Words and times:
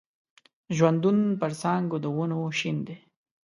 ژوندون 0.77 1.17
پر 1.39 1.51
څانګو 1.61 1.97
د 2.03 2.05
ونو 2.15 2.39
شین 2.59 2.77
دی 2.87 2.95